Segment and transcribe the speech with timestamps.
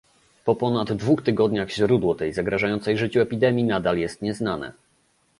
[0.45, 4.73] Po ponad dwóch tygodniach źródło tej zagrażającej życiu epidemii nadal jest nieznane